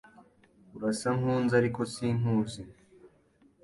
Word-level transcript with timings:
Urasa 0.75 1.09
nkunzi, 1.17 1.53
ariko 1.61 1.81
sinkuzi. 1.93 2.61